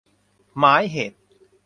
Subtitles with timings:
[0.57, 1.17] หมายเหตุ